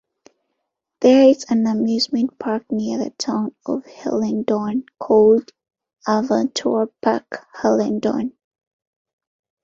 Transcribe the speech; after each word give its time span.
There 1.01 1.27
is 1.29 1.45
an 1.47 1.67
amusement 1.67 2.39
park 2.39 2.71
near 2.71 2.97
the 2.97 3.11
town 3.11 3.53
of 3.67 3.83
Hellendoorn 3.83 4.85
called 4.97 5.51
"Avonturenpark 6.07 7.45
Hellendoorn". 7.57 8.31